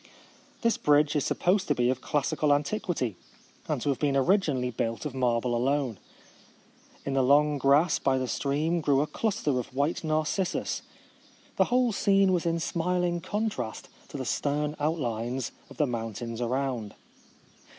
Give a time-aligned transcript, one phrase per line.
[0.63, 3.17] This bridge is supposed to be of classical antiquity
[3.67, 5.99] and to have been origi nally built of marble alone.
[7.05, 10.81] In the long grass by the stream grew a cluster of white narcissus.
[11.57, 16.41] The whole scene was in smiling contrast to the stern outlines of the moun tains
[16.41, 16.95] around.